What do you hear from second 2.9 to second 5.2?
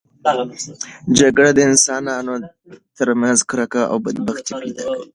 ترمنځ کرکه او بدبیني پیدا کوي.